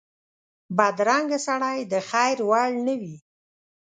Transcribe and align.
بدرنګه 0.77 1.39
سړی 1.47 1.79
د 1.91 1.93
خیر 2.09 2.37
وړ 2.49 2.69
نه 2.85 2.93
وي 3.01 3.15